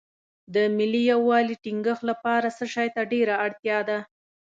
[0.53, 3.99] د ملي یووالي ټینګښت لپاره څه شی ته ډېره اړتیا ده.